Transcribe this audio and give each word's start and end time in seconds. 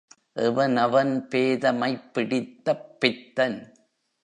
எவனவன் 0.35 1.27
பேதைமைப் 1.27 2.13
பிடித்தப் 2.13 2.99
பித்தன்? 2.99 3.73